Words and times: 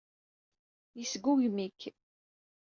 Yesgugem-ik. 0.97 1.81